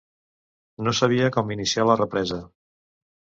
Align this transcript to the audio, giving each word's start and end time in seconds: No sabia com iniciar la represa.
No 0.87 0.93
sabia 0.99 1.27
com 1.35 1.53
iniciar 1.55 1.85
la 1.91 1.99
represa. 2.01 2.39